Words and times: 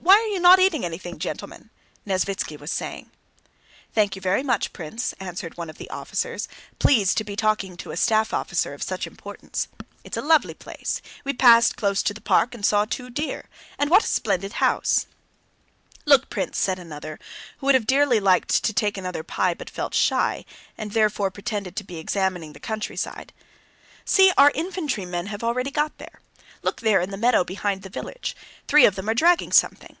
Why 0.00 0.14
are 0.14 0.34
you 0.36 0.40
not 0.40 0.58
eating 0.58 0.84
anything, 0.84 1.18
gentlemen?" 1.20 1.70
Nesvítski 2.06 2.58
was 2.58 2.70
saying. 2.72 3.10
"Thank 3.94 4.14
you 4.16 4.20
very 4.20 4.42
much, 4.42 4.72
Prince," 4.72 5.14
answered 5.20 5.56
one 5.56 5.70
of 5.70 5.78
the 5.78 5.88
officers, 5.90 6.48
pleased 6.80 7.16
to 7.18 7.24
be 7.24 7.36
talking 7.36 7.76
to 7.78 7.92
a 7.92 7.96
staff 7.96 8.34
officer 8.34 8.74
of 8.74 8.82
such 8.82 9.06
importance. 9.06 9.68
"It's 10.04 10.16
a 10.16 10.20
lovely 10.22 10.54
place! 10.54 11.00
We 11.24 11.32
passed 11.32 11.76
close 11.76 12.02
to 12.02 12.12
the 12.12 12.20
park 12.20 12.52
and 12.54 12.66
saw 12.66 12.84
two 12.84 13.08
deer... 13.10 13.48
and 13.78 13.88
what 13.88 14.02
a 14.04 14.08
splendid 14.08 14.54
house!" 14.54 15.06
"Look, 16.04 16.28
Prince," 16.30 16.58
said 16.58 16.78
another, 16.80 17.18
who 17.58 17.66
would 17.66 17.76
have 17.76 17.86
dearly 17.86 18.18
liked 18.20 18.64
to 18.64 18.72
take 18.72 18.98
another 18.98 19.22
pie 19.22 19.54
but 19.54 19.70
felt 19.70 19.94
shy, 19.94 20.44
and 20.76 20.92
therefore 20.92 21.30
pretended 21.30 21.74
to 21.76 21.84
be 21.84 21.96
examining 21.98 22.52
the 22.54 22.60
countryside—"See, 22.60 24.32
our 24.36 24.50
infantrymen 24.54 25.26
have 25.26 25.44
already 25.44 25.70
got 25.70 25.96
there. 25.98 26.20
Look 26.62 26.80
there 26.80 27.00
in 27.00 27.10
the 27.10 27.16
meadow 27.16 27.44
behind 27.44 27.82
the 27.82 27.88
village, 27.90 28.34
three 28.66 28.86
of 28.86 28.96
them 28.96 29.08
are 29.08 29.14
dragging 29.14 29.52
something. 29.52 29.94